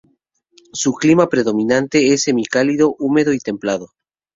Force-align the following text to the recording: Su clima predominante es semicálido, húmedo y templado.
Su 0.73 0.95
clima 0.95 1.29
predominante 1.29 2.11
es 2.11 2.23
semicálido, 2.23 2.95
húmedo 2.97 3.33
y 3.33 3.39
templado. 3.39 3.91